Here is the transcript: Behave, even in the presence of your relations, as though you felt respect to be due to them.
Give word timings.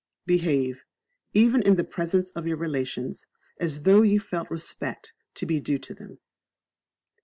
Behave, 0.25 0.83
even 1.35 1.61
in 1.61 1.75
the 1.75 1.83
presence 1.83 2.31
of 2.31 2.47
your 2.47 2.57
relations, 2.57 3.27
as 3.59 3.83
though 3.83 4.01
you 4.01 4.19
felt 4.19 4.49
respect 4.49 5.13
to 5.35 5.45
be 5.45 5.59
due 5.59 5.77
to 5.77 5.93
them. 5.93 6.17